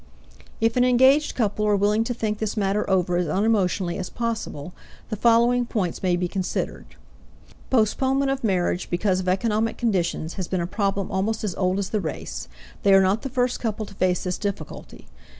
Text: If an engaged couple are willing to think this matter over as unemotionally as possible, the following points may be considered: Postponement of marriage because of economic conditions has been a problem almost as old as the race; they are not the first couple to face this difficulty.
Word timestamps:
If 0.59 0.77
an 0.77 0.83
engaged 0.83 1.35
couple 1.35 1.63
are 1.67 1.75
willing 1.75 2.03
to 2.05 2.13
think 2.15 2.39
this 2.39 2.57
matter 2.57 2.89
over 2.89 3.17
as 3.17 3.27
unemotionally 3.27 3.99
as 3.99 4.09
possible, 4.09 4.73
the 5.09 5.15
following 5.15 5.63
points 5.67 6.01
may 6.01 6.15
be 6.15 6.27
considered: 6.27 6.95
Postponement 7.69 8.31
of 8.31 8.43
marriage 8.43 8.89
because 8.89 9.19
of 9.19 9.29
economic 9.29 9.77
conditions 9.77 10.33
has 10.41 10.47
been 10.47 10.59
a 10.59 10.65
problem 10.65 11.11
almost 11.11 11.43
as 11.43 11.53
old 11.53 11.77
as 11.77 11.91
the 11.91 12.01
race; 12.01 12.47
they 12.81 12.95
are 12.95 13.03
not 13.03 13.21
the 13.21 13.29
first 13.29 13.59
couple 13.59 13.85
to 13.85 13.93
face 13.93 14.23
this 14.23 14.39
difficulty. 14.39 15.05